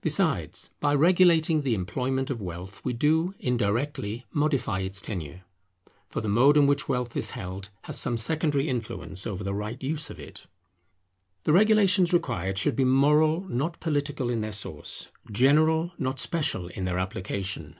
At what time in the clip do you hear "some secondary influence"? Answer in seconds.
7.98-9.26